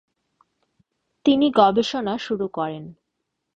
তিনি 1.25 1.47
গবেষণা 1.51 2.17
শুরু 2.17 2.47
করেন। 2.47 2.83